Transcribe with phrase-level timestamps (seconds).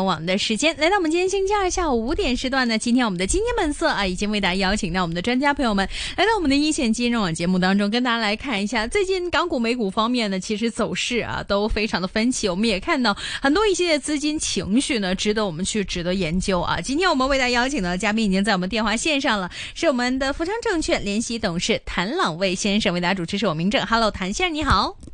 [0.00, 12.48] 网的时间来到我们今天星期二下午五点时段呢，今天我们的今天本色啊，已经为大家邀请到我们的专家朋友们来到我们的一线金融网节目当中，跟大家来看一下最近港股、美股方面呢，其实走势啊都非常的分歧。
[12.48, 16.80] 我们也看到很多一些资金情绪呢，值得我们去值得研究啊。
[16.80, 23.84] 今天我们为大家邀请的嘉宾已经在我们电话线上了，是我们的福昌证券联席董事谭朗卫先生为大家主持，是我明正。
[23.86, 25.11] Hello，谭先生你好。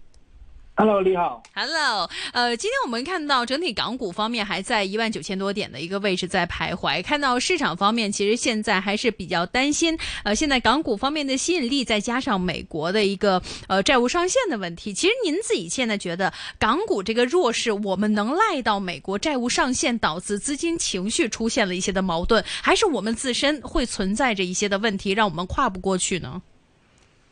[0.80, 1.42] Hello，你好。
[1.56, 7.02] Hello，呃，今天我们看到整体港股方面还在一万九千多点的一个位置在徘徊。
[7.02, 9.98] 看到市场方面，其实现在还是比较担心。
[10.22, 26.40] 呃，现在港股方面的吸引力，再加上美国的一个呃债务上限的问题，其实您自己现在觉得港股这个弱势，我们能赖到美国债务上限导致资金情绪出现了一些的矛盾，还是我们自身会存在着一些的问题，让我们跨不过去呢？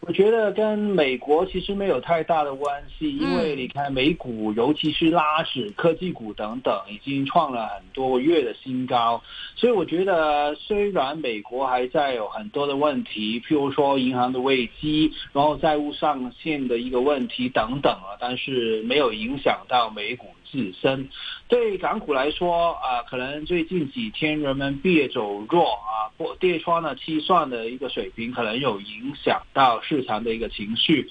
[0.09, 9.21] 我觉得跟美国其实没有太大的关系，因为你看美股，尤其是拉指科技股等等，已经创了很多月的新高。
[9.57, 20.27] 所以我觉得，虽然美国还在有很多的问题，譬如说银行的危机，然后债务上限的一个问题等等啊，但是没有影响到美股。
[20.57, 21.11] 自身
[21.49, 31.07] 对港股来说啊，可能最近几天人民币走弱啊，或跌穿了七算的一个水平，可能有影响到市场的一个情绪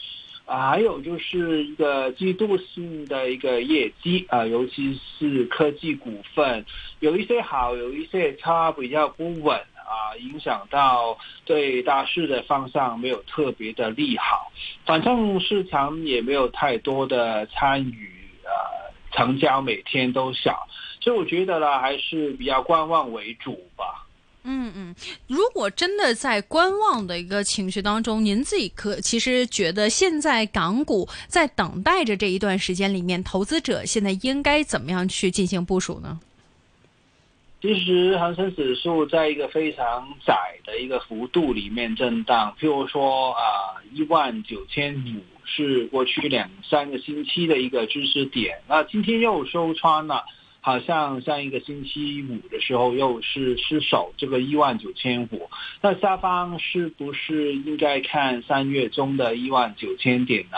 [0.46, 0.72] 啊。
[0.72, 6.66] 还有就是一个季度性的一个业绩啊，尤其是科技股份，
[7.00, 14.52] 有一些好，有一些差，比较不稳啊，影响到对大市的方向没有特别的利好。
[14.86, 18.10] 反正市场也没有太多的参与
[18.44, 18.75] 啊。
[19.16, 20.68] 成交每天都小，
[21.00, 24.06] 所以我觉得呢，还是比较观望为主吧。
[24.48, 24.96] 嗯嗯，
[25.28, 36.20] 如果真的在观望的一个情绪当中，您自己可其实觉得现在港股在等待着这一段时间里面，投资者现在应该怎么样去进行部署呢？
[37.62, 45.24] 其实恒生指数在一个非常窄的一个幅度里面震荡，譬如说啊，一万九千五。
[45.48, 50.26] 是过去两三个星期的一个知识点，那今天又收穿了，
[50.66, 55.48] 好像上一个星期五的时候又是失守这个一万九千五，
[55.80, 60.58] 那下方是不是应该看三月中的一万九千点呢？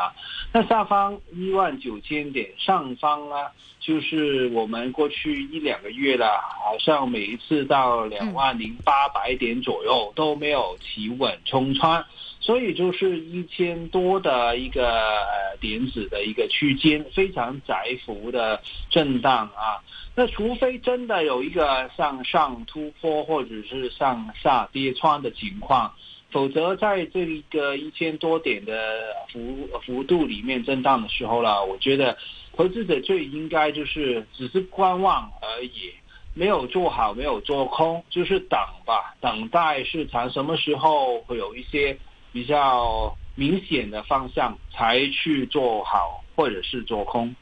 [0.54, 3.36] 那下方一万九千点上方呢，
[3.82, 12.06] 就是我们过去一两个月了，好像每一次到两万零八百点左右都没有企稳冲穿。
[12.48, 19.84] 所以就是一千多的一个呃点子的一个区间，非常窄幅的震荡啊。
[20.16, 25.94] 那除非真的有一个向上突破或者是向下跌穿的情况，
[26.32, 29.02] 否则在这一个一千多点的
[29.34, 32.18] 幅幅度里面震荡的时候了，我觉得
[32.56, 35.92] 投资者最应该就是只是观望而已，
[36.34, 41.98] 没有做好，没有做空，就是等吧，等待市场什么时候会有一些。
[42.38, 47.36] 比较明显的方向才去做好，或者是做空。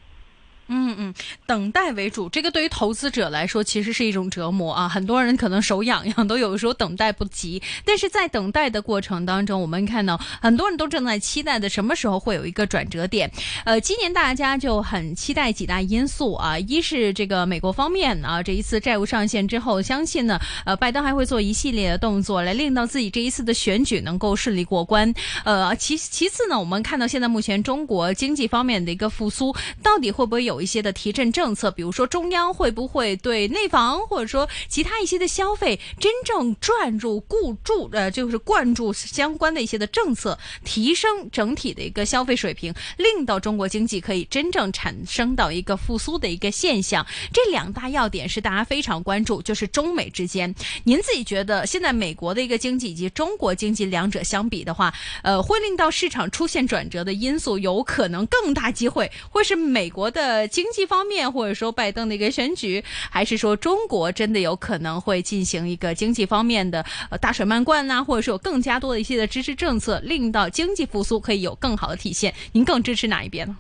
[0.68, 1.14] 嗯嗯，
[1.46, 4.90] 等待为主，这个对于投资者来说其实是一种折磨啊。
[4.90, 7.62] 很多人可能手痒痒，都有时候等待不及。
[7.86, 13.32] 但是在等待的过程当中，我们看到很多人都正在期待的什么时候会有一个转折点。
[13.64, 25.14] 呃，今年大家就很期待几大因素啊，一是这个美国方面啊，这一次债务上限之后，相信呢，呃，拜登还会做一系列的动作来令到自己这一次的选举能够顺利过关。
[25.44, 30.55] 呃，其其次呢，我们看到现在目前中国经济方面的一个复苏，到底会不会有？
[30.56, 47.06] 有一些的提振政策，比如说中央会不会对内房或者说其他一些的消费真正转入固住，呃，就是灌注相关的一些的政策，提升整体的一个消费水平，令到中国经济可以真正产生到一个复苏的一个现象。
[47.34, 50.56] 这两大要点是大家非常关注，就是中美之间。
[50.86, 60.45] 您自己觉得现在美国的一个经济以及中国经济两者相比的话，呃，会令到市场出现转折的因素，有可能更大机会会是美国的。
[60.48, 72.34] 经济方面，或者说拜登的一个选举，还是说中国真的有可能会进行一个经济方面的呃大水漫灌呢，或者说有更加多的一些的支持政策，令到经济复苏可以有更好的体现？
[72.54, 73.58] 您更支持哪一边呢？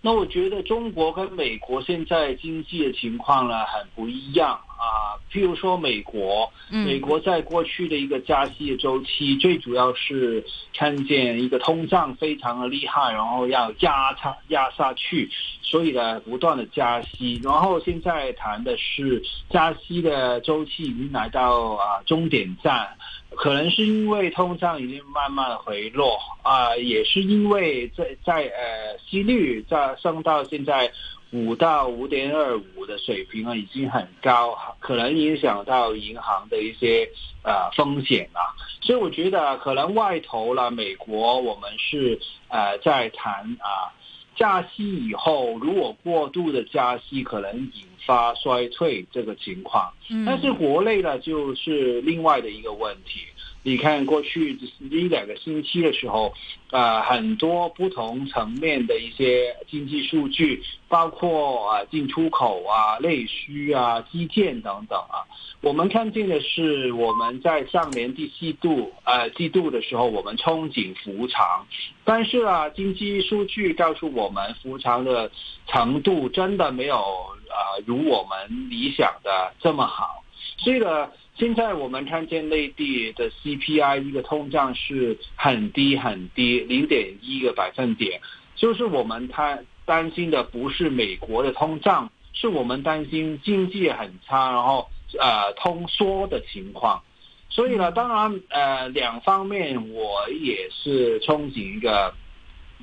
[0.00, 5.07] 那我觉得中国跟美国现在经济的情况呢很不一样啊。
[5.30, 10.44] 譬如说美国，美国在过去的一个加息的周期，最主要是
[10.74, 15.28] 看见一个通胀非常的厉害，然后要压它压下去，
[15.62, 17.40] 所以呢不断的加息。
[17.44, 22.88] 然后现在谈的是加息的周期已经来到啊终点站。
[23.36, 30.90] 可能是因为通胀已经慢慢的回落啊，也是因为在在呃息率在升到现在
[31.30, 37.08] 五到五点二五的水平啊，已经很高，可能影响到银行的一些
[37.42, 38.56] 呃风险啊。
[38.80, 43.92] 所以我觉得可能外头了，美国我们是呃在谈啊
[44.36, 49.92] 加息以后，如果过度的加息，可能引发衰退这个情况。
[50.24, 53.20] 但是国内呢，就是另外的一个问题。
[53.68, 54.58] 你看过去
[54.90, 56.32] 一两个星期的时候，
[56.70, 65.20] 啊，很多不同层面的一些经济数据，包括啊进出口啊、内需啊、基建等等啊，
[65.60, 71.66] 我们看见的是我们在上年第四度呃季度的时候，我们憧憬复长，
[72.04, 75.30] 但是啊，经济数据告诉我们复长的
[75.66, 80.24] 程度真的没有啊如我们理想的这么好，
[80.56, 81.10] 所以呢。
[81.38, 88.20] 现在我们看见内地的 CPI 一个通胀是很低很低，零点一个百分点，
[88.56, 94.88] 就是我们担担心的不是美国的通胀，是我们担心经济很差，然后
[95.20, 97.00] 呃通缩的情况。
[97.48, 102.12] 所以呢，当然呃两方面我也是憧憬一个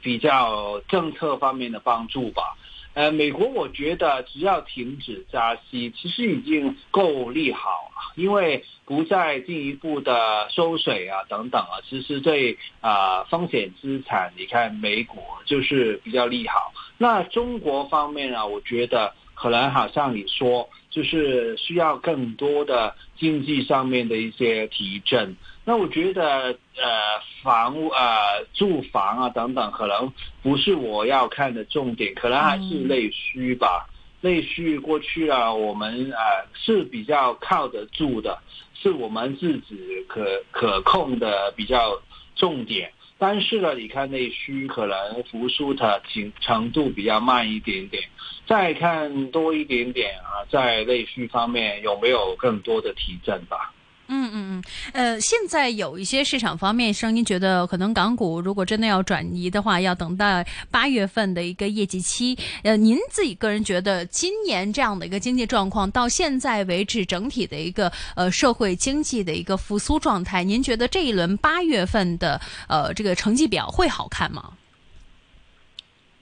[0.01, 2.55] 比较政策方面的帮助吧。
[2.95, 16.71] 呃，美国我觉得只要停止加息，其实已经够利好了因为不再进一步的收水啊等等啊，其实对啊风险资产，你看美股就是比较利好。
[16.97, 25.35] 那中国方面呢，我觉得可能好像你说，就是需要更多的经济上面的一些提振。
[25.63, 30.11] 那我觉得，呃，房屋、呃，住房啊等等，可能
[30.41, 33.87] 不是我要看的重点，可能还是内需吧。
[34.21, 38.39] 内需过去啊，我们呃是比较靠得住的，
[38.73, 41.99] 是我们自己可可控的比较
[42.35, 42.91] 重点。
[43.17, 48.03] 但是呢，你看内需可能复苏的程程度比较慢一点点。
[48.47, 53.73] 再看多一点点啊，在内需方面有没有更多的提振吧？
[54.07, 54.63] 嗯嗯嗯，
[54.93, 62.37] 呃，现在有一些市场方面声音，觉得可能港股如果真的要转移的话，要等待八月份的一个业绩期。
[62.63, 74.51] 呃，您自己个人觉得，今年这样的一个经济状况，到现在为止，整体的一个呃社会经济的一个复苏状态，您觉得这一轮八月份的呃这个成绩表会好看吗？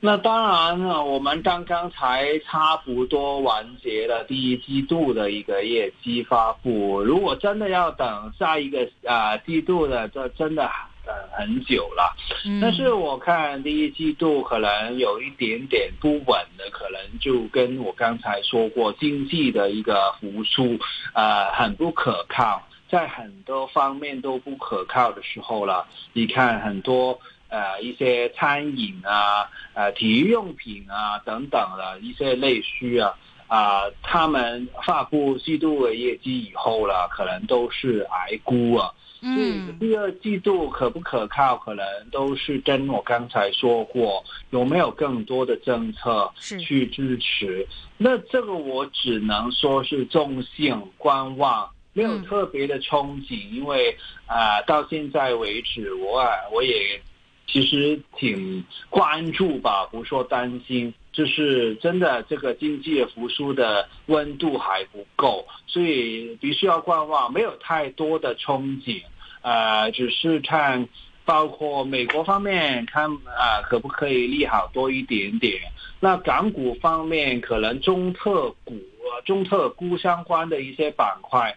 [0.06, 7.02] 那当然了，我们刚刚才差不多完结了第一季度的一个业绩发布。
[7.02, 10.70] 如果真的要等下一个啊季度的，这真的
[11.06, 12.14] 等很久了。
[12.62, 20.78] 但是我看第一季度可能有一点点不稳的，可能就跟我刚才说过，经济的一个复苏
[21.14, 25.88] 啊很不可靠，在很多方面都不可靠的时候了。
[26.12, 27.18] 你看很多。
[27.54, 33.14] 呃，一些餐饮啊，呃，体育用品啊等等的一些内需啊，
[33.46, 38.92] 啊，他们发布季度的业绩以后了，可能都是挨估啊。
[39.22, 39.78] 嗯。
[39.80, 47.68] 第二季度可不可靠，可能都是跟我刚才说过，有没有更多的政策去支持？
[48.00, 53.96] 那这个我只能说是中性观望，没有特别的憧憬，因为
[54.26, 57.00] 啊，到现在为止，我啊，我也。
[57.48, 69.04] 其实挺关注吧，不说担心，就是真的这个经济复苏的温度还不够，所以必须要观望，没有太多的憧憬，
[69.42, 70.88] 呃，只是看
[71.26, 75.62] 包括美国方面看啊，可不可以利好多一点点？
[76.00, 78.78] 那港股方面，可能中特股、
[79.26, 81.56] 中特估相关的一些板块。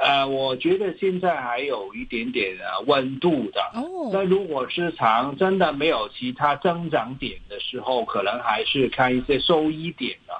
[0.00, 3.60] 呃，我觉得现在还有一点点的温度的。
[3.74, 4.10] 哦。
[4.12, 10.34] 那如果市场真的没有其他增长点的时候，可能还是看一些收益点的，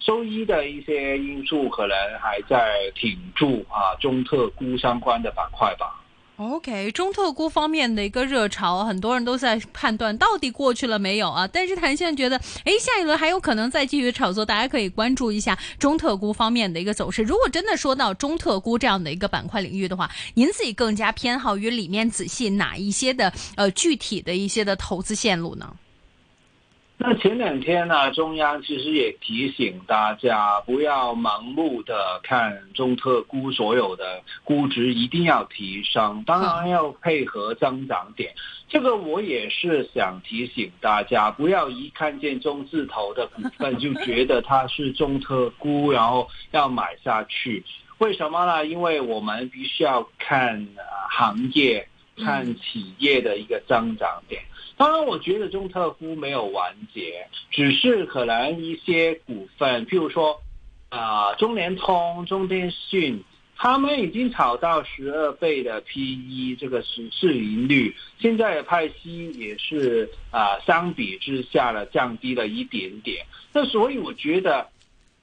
[0.00, 6.00] 收益的一些因素可能还在挺住啊，中特估相关的板块吧。
[6.36, 11.46] OK，中特估方面的一个热潮，很多人都在判断到底过去了没有啊？
[11.46, 17.22] 但是谭先生觉得，哎，下一轮还有可能再继续炒作，大家可以关注一下中特估方面的一个走势。
[17.22, 25.72] 如果真的说到中特估这样的一个板块领域的话，您自己更加偏好于里面仔细哪一些的呃具体的一些的投资线路呢？
[26.96, 38.32] 那前两天呢，中央其实也提醒大家不要盲目的看中特估，所有的估值一定要提升，当然要配合增长点。
[38.68, 47.64] 这个我也是想提醒大家，不要一看见中字头的股份就觉得它是中特估，然后要买下去。
[47.98, 48.64] 为什么呢？
[48.64, 50.66] 因为我们必须要看
[51.10, 51.88] 行业。
[52.16, 54.42] 看企业的一个增长点。
[54.76, 60.42] 当然，我觉得中特估没有完结，只是可能一些股份，譬如说
[60.88, 63.22] 啊，中联通、中电信。
[63.56, 73.24] 他们已经炒到十二倍的 P/E 这个市市盈率，现在的派息也是啊，相比之下呢降低了一点点。
[73.52, 74.68] 那所以我觉得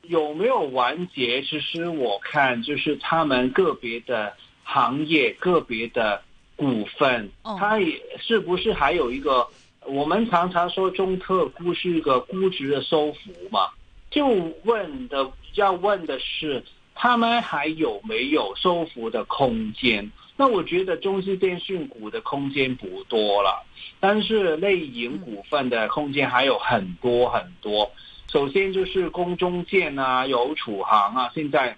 [0.03, 4.33] 有没有完结，其实我看就是他们个别的
[4.63, 6.23] 行业、个别的
[6.61, 9.47] 股份，它也是不是还有一个？
[9.85, 13.69] 我们常常说中特估是一个估值的收服嘛，
[14.11, 14.27] 就
[14.63, 16.63] 问的要问的是。
[16.93, 20.11] 他们还有没有收复的空间？
[20.35, 23.65] 那我觉得中资电讯股的空间不多了，
[23.99, 27.89] 但是类银股份的空间还有很多很多。
[28.31, 31.75] 首先就是工中建啊，有储行啊，现在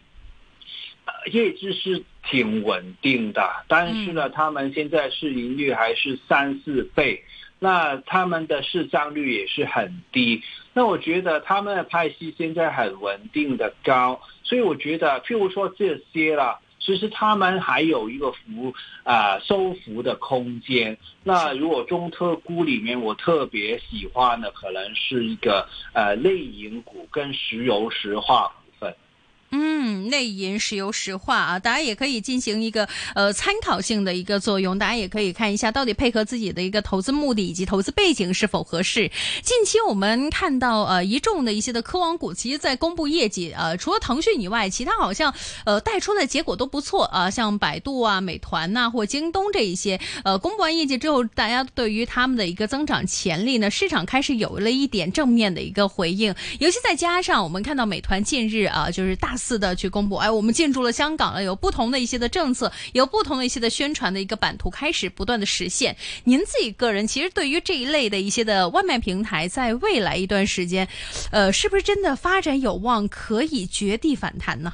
[1.31, 7.23] 业绩是挺稳定的，但是呢，他们现在市盈率还是三四倍。
[7.59, 10.41] 那他们的市占率也是很低，
[10.73, 20.97] 那我觉得他们的派息现在很稳定的高，所以我觉得，譬如说这些了，其实他们还有一个幅啊收幅的空间。
[21.23, 28.51] 那如果中特估里面，我特别喜欢的可能是一个呃类银股跟石油石化。
[29.55, 34.79] 嗯，内银、石油、石化啊，大家也可以进行一个呃参考性的一个作用。
[34.79, 39.11] 大家也可以看一下，到底配合自己的一个投资目的以及投资背景是否合适。
[39.43, 45.31] 近期我们看到呃一众的一些的科网股，其实在公布业绩呃，除了腾讯以外，其他好像
[45.65, 56.33] 呃带出的结果都不错啊，像百度啊、美团呐或京东这一些呃公布完业绩之后，大家对于他们的一个增长潜力呢，市场开始有了一点正面的一个回应。
[56.57, 59.37] 尤其再加上我们看到美团近日啊，就是大。
[59.43, 65.93] 次的去公布，哎，我们进驻了香港了，有不同的一些的政策，有不同的一些的宣传的一个版图开始不断的实现。
[66.23, 70.87] 您自己个人其实对于这一类的一些的外卖平台，在未来一段时间，
[71.31, 74.73] 呃，是不是真的发展有望可以绝地反弹呢？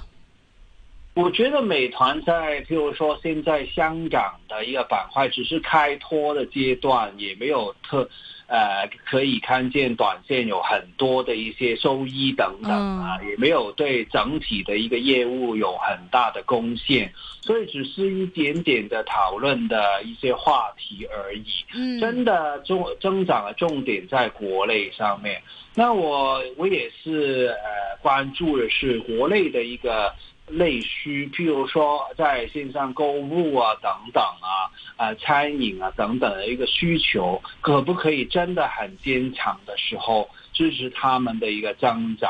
[1.15, 8.07] 我觉得美团在，譬如说现在香港的一个板块只是开拓的阶段，也没有特。
[8.50, 21.46] 呃，可以看见短线有很多的一些收益等等啊，也没有对整体的一个业务有很大的贡献，所以只是一点点的讨论的一些话题而已。
[21.75, 25.39] 嗯，真的重增长的重点在国内上面。
[25.75, 30.12] 那我我也是呃关注的是国内的一个。
[30.51, 42.29] 内需，譬如说在线上购物啊，等等啊，啊，餐饮啊等等的一个需求，可不可以真的很坚强的时候支持他们的一个增长？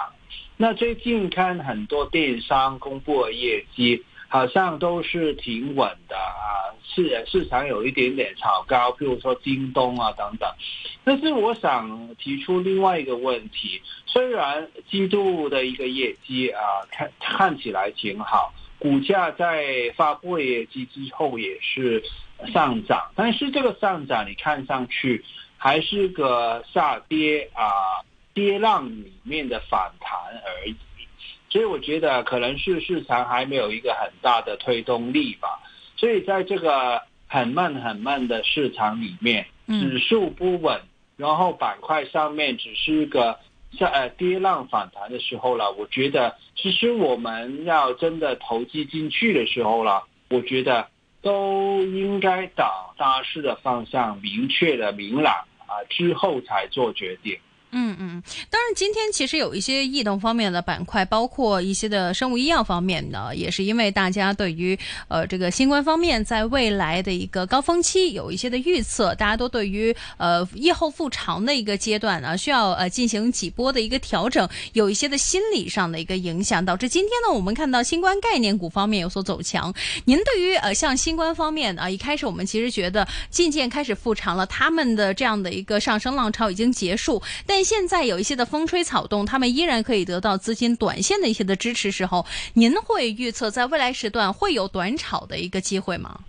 [0.58, 4.04] 那最近看很多电商公布的业绩。
[4.30, 10.48] 好像都是挺稳的啊，市市场有一点点炒高，譬如说京东啊等等。
[11.04, 22.04] 但是我想提出另外一个问题，虽然季度的一个业绩啊看看起来挺好，股价在发布业绩之后也是
[22.54, 25.26] 上涨，但是这个上涨你看上去
[25.58, 27.66] 还是个下跌啊
[28.36, 30.12] 跌浪里面的反弹
[30.46, 30.76] 而已。
[31.50, 35.60] 所以我觉得可能是市场还没有一个很大的推动力吧。
[35.98, 40.80] 所以在这个很慢很慢的市场里面，指数不稳，
[41.18, 43.40] 然后板块上面只是一个
[43.74, 45.72] 下呃跌浪反弹的时候了。
[45.72, 50.88] 我觉得其实我们要真的投机进去的时候了，我觉得
[51.22, 52.66] 都应该等
[52.98, 55.34] 大势的方向明确的明朗
[55.68, 57.38] 啊之后才做决定。
[57.72, 79.72] 嗯嗯，当然，今天其实有一些异动方面的板块，包括一些的生物医药方面呢，也是因为大家对于呃这个新冠方面在未来的一个高峰期有一些的预测，大家都对于呃疫后复常的一个阶段呢，需要呃进行几波的一个调整，有一些的心理上的一个影响，导致今天呢，我们看到新冠概念股方面有所走强。
[80.06, 96.20] 您对于呃像新冠方面啊，一开始我们其实觉得渐渐开始复常了，他们的这样的一个上升浪潮已经结束，但现在有一些的风吹草动，他们依然可以得到资金短线的一些的支持时候，您会预测在未来时段会有短炒的一个机会吗？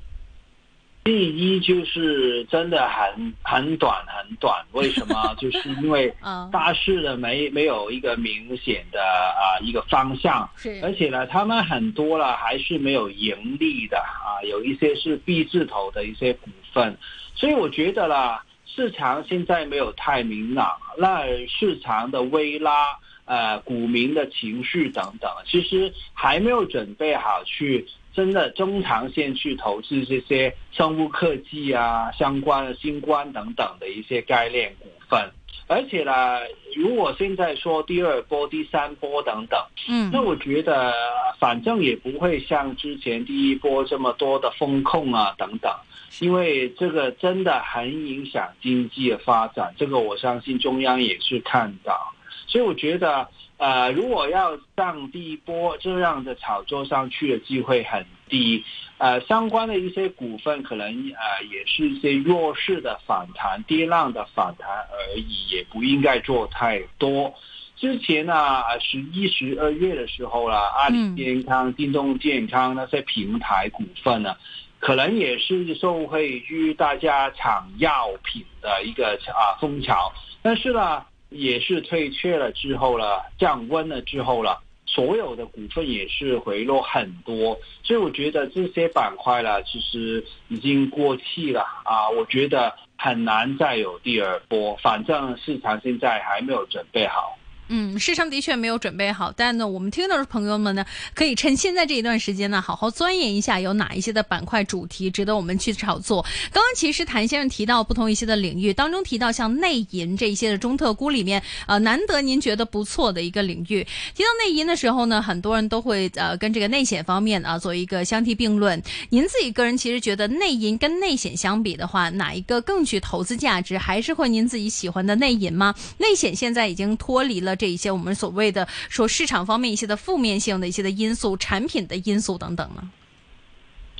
[1.03, 5.35] 第一就是真的很很短很短，为什么？
[5.41, 6.15] 就是因为
[6.53, 10.49] 大势的没没有一个明显的啊一个方向，
[10.83, 16.97] 而且呢，他们很多了还是没有盈利的啊，有一些是 B 字头的一些股份，
[17.35, 18.45] 所以我觉得啦。
[18.75, 34.90] 市场现在没有太明朗，那市场的微拉呃股民的情绪等等，其实还没有准备好去真的中长线去投资这些生物科技啊相关的新冠等等的一些概念股。
[35.11, 35.31] 份。
[35.67, 36.41] 而且呢，
[36.75, 40.93] 如果现在说第二波、第三波等等，嗯，那我觉得
[41.39, 45.73] 反正也不会像之前第一波这么多的风控啊等等，
[46.19, 52.13] 因为这个真的很影响经济的发展，这个我相信中央也是看到，
[52.49, 58.65] 所以我觉得，呃，如果要上第一波这样的炒作上去的机会很低。
[58.99, 67.35] 呃，相关的一些股份可能呃也是一些弱势的反弹、跌浪的反弹而已，也不应该做太多。
[67.77, 74.37] 之前呢，十一、十二月的时候啦，阿里健康、京东健康那些平台股份呢，
[74.79, 84.61] 可能也是受惠于大家抢药品的一个啊风潮，但是呢，也是退却了之后了，降温了之后了。
[84.93, 92.11] 所有的股份也是回落很多，所以我觉得这些板块了，其实已经过气了啊！
[92.11, 97.39] 我觉得很难再有第二波，反正市场现在还没有准备好。
[97.73, 100.85] 嗯，市场的确没有准备好，但呢，我们听到的朋友们呢，
[101.15, 106.21] 可以趁现在这一段时间呢，好好钻研一下有哪一些的板块主题值得我们去炒作。
[106.53, 113.87] 刚刚其实谭先生提到不同一些的领域当中，提到像内银这一些的中特估里面，呃，难得您觉得不错的一个领域。
[114.17, 118.83] 提到内银的时候呢，很多人都会呃跟这个内险方面啊做一个相提并论。
[119.11, 123.79] 您自己个人其实觉得内银跟内险相比的话，哪一个更具投资价值？
[123.79, 125.73] 还是会您自己喜欢的内银吗？
[125.99, 127.57] 内险现在已经脱离了。
[127.61, 132.91] 这一些我们所谓的说市场方面一些的负面性的一些的因素、产品的因素等等呢？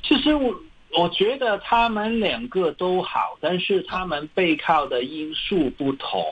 [0.03, 0.55] 其实我
[0.97, 6.25] 我觉得他们两个都好，但是他们背靠的因素不同。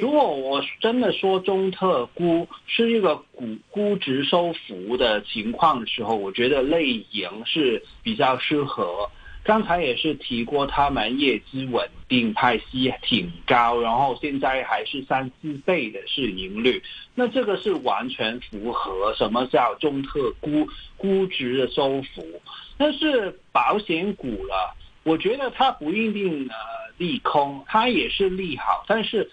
[0.00, 9.10] 如果我真的说中特估是一个估估值收幅的情况的时候，我觉得类盈是比较适合。
[9.48, 16.82] 刚才也是提过，他们业绩稳定，派息挺高，然后现在还是三四倍的市盈率，
[17.14, 22.42] 那这个是完全符合什么叫中特估估值的收幅。
[22.76, 26.54] 但是保险股了，我觉得它不一定呃
[26.98, 29.30] 利空，它也是利好，但是。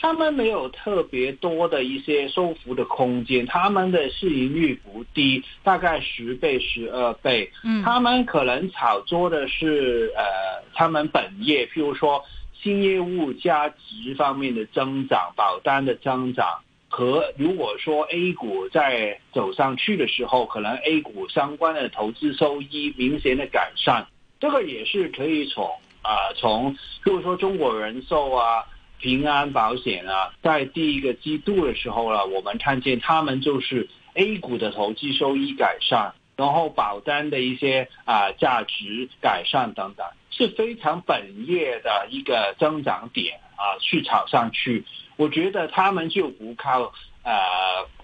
[0.00, 7.52] 他们没有特别多的一些收服的空间，他们的市盈率不低，大概十倍、十二倍。
[7.62, 10.24] 嗯，他们可能炒作的是呃，
[10.72, 24.06] 他们本业，譬如说新业务价值方面的增长、保单的增长，和如果说 A 股在走上去的时候，可能 A 股相关的投资收益明显的改善，
[24.40, 25.66] 这个也是可以从
[26.00, 28.64] 啊，从譬如说中国人寿啊。
[29.00, 44.84] 平安保险啊，在第一个季度的时候呢，我们看见他们就是 A 股的投机收益改善，然后保单的一些啊价值改善等等，是非常本业的一个增长点啊，去炒上去。
[45.16, 47.32] 我觉得他们就不靠呃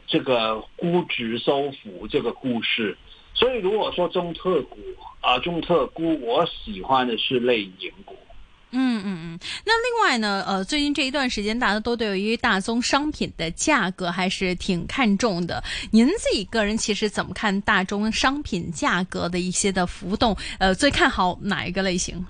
[0.07, 2.97] 这个估值收服这个故事。
[3.35, 4.79] 所以如果说中特股
[5.21, 7.86] 啊，中特估，我喜欢的是类银。
[9.07, 15.63] 嗯嗯嗯，那另外呢，呃，最近这一段时间，大家都对于大宗商品的价格还是挺看重的。
[15.93, 20.37] 您自己个人其实怎么看大宗商品价格的一些的浮动？
[20.59, 22.27] 呃，最看好哪一个类型？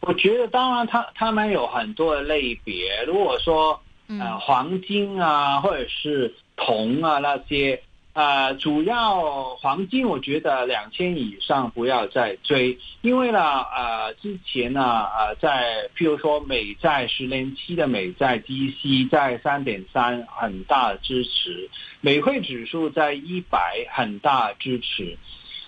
[0.00, 3.04] 我觉得，当然，它他们有很多的类别。
[3.06, 7.80] 如果说呃黄金啊，或者是铜啊那些。
[8.12, 21.70] 呃，主要黄金我觉得两千以上不要再追，因为呢，呃，之前呢，呃，在譬如说美债十年期的美债低息在三点三，很大支持，
[22.00, 25.16] 美汇指数在一百，很大支持，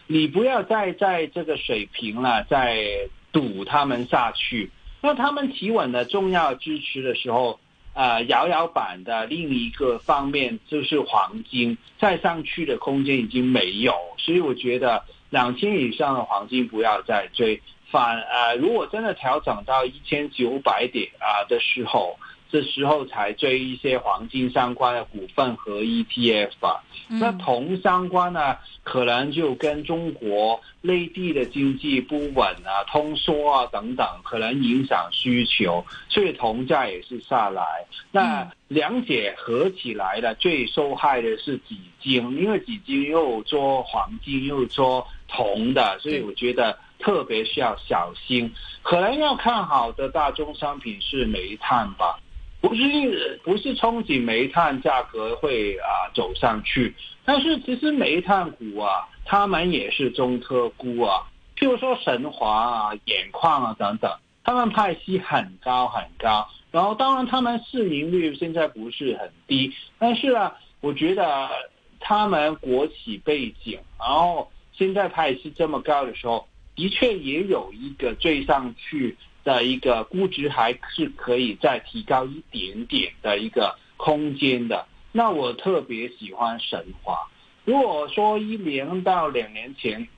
[0.09, 7.61] 你不要再在这个水平了，再赌他们下去，那他们企稳的重要支持的时候。
[7.95, 17.61] 呃，摇摇板的另一个方面就是黄金，再上去的空间已经没有，所以我觉得两千以上的黄金不要再追。
[17.91, 22.19] 反呃，如果真的调整到一千九百点啊的时候。
[22.53, 26.85] 这时候才追一些黄金相关的股份和 ETF 吧。
[27.09, 37.65] 那铜相关呢，可能就跟中国内地的经济不稳啊、通缩啊等等，可能影响需求，所以铜价也是下来。
[38.11, 48.53] 那两者合起来的最受害的是几金，因为几金又做黄金又做铜的，所以我觉得特别需要小心。
[48.83, 52.19] 可能要看好的大宗商品是煤炭吧。
[52.63, 56.95] 不是不是憧憬煤炭价格会啊走上去，
[57.25, 71.51] 但是其实煤炭股啊，他们也是中特估啊，譬如说神华啊、眼矿啊等等，他们派息很高很高，然后当然他们市盈率现在不是很低，但是啊，我觉得
[71.99, 76.47] 他们国企背景，然后现在派息这么高的时候，
[76.77, 79.17] 的确也有一个追上去。
[79.45, 84.87] 的一个估值还是可以再提高一点点的一个空间的。
[85.13, 87.19] 那我特别喜欢神华。
[87.65, 90.09] 如果说一年到两年前，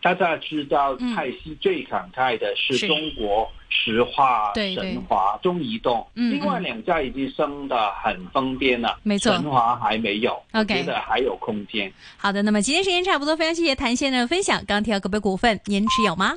[0.00, 8.98] 大家知道泰西最慷慨的是中国石化、神华、中移动，另外两家已经升的很疯癫了。
[9.02, 11.92] 没错，神华还没有，我觉得还有空间。
[12.16, 14.64] 好的，那么今天时间差不多，非常谢谢谭先生的分享。
[14.64, 16.34] 钢铁股股份，您持有吗？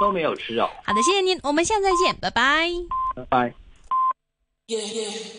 [0.00, 0.68] 都没有吃肉。
[0.84, 2.70] 好的，谢谢您，我们下次再见，拜拜。
[3.14, 3.54] 拜拜。